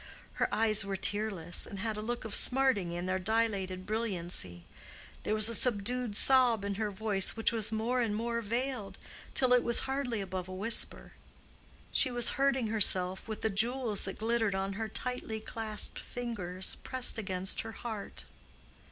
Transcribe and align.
Her 0.41 0.51
eyes 0.51 0.83
were 0.83 0.95
tearless, 0.95 1.67
and 1.67 1.77
had 1.77 1.95
a 1.95 2.01
look 2.01 2.25
of 2.25 2.33
smarting 2.33 2.91
in 2.91 3.05
their 3.05 3.19
dilated 3.19 3.85
brilliancy; 3.85 4.65
there 5.21 5.35
was 5.35 5.47
a 5.47 5.53
subdued 5.53 6.15
sob 6.15 6.65
in 6.65 6.73
her 6.73 6.89
voice 6.89 7.35
which 7.35 7.51
was 7.51 7.71
more 7.71 8.01
and 8.01 8.15
more 8.15 8.41
veiled, 8.41 8.97
till 9.35 9.53
it 9.53 9.61
was 9.61 9.81
hardly 9.81 10.19
above 10.19 10.47
a 10.47 10.55
whisper. 10.55 11.13
She 11.91 12.09
was 12.09 12.29
hurting 12.29 12.65
herself 12.69 13.27
with 13.27 13.41
the 13.43 13.51
jewels 13.51 14.05
that 14.05 14.17
glittered 14.17 14.55
on 14.55 14.73
her 14.73 14.87
tightly 14.89 15.39
clasped 15.39 15.99
fingers 15.99 16.77
pressed 16.81 17.19
against 17.19 17.61
her 17.61 17.73
heart. 17.73 18.25